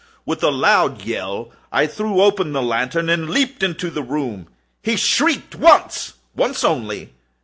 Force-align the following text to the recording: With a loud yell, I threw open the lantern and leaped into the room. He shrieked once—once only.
With 0.25 0.43
a 0.43 0.49
loud 0.49 1.03
yell, 1.03 1.51
I 1.71 1.85
threw 1.85 2.21
open 2.23 2.53
the 2.53 2.61
lantern 2.63 3.07
and 3.07 3.29
leaped 3.29 3.61
into 3.61 3.91
the 3.91 4.01
room. 4.01 4.47
He 4.81 4.95
shrieked 4.95 5.53
once—once 5.53 6.63
only. 6.63 7.11